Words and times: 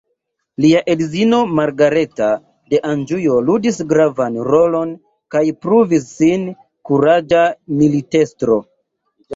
Lia 0.63 0.79
edzino 0.93 1.41
Margareta 1.59 2.29
de 2.75 2.81
Anĵuo 2.93 3.37
ludis 3.51 3.77
gravan 3.93 4.41
rolon 4.49 4.97
kaj 5.37 5.45
pruvis 5.67 6.11
sin 6.19 6.51
kuraĝa 6.91 7.49
militestro. 7.85 8.61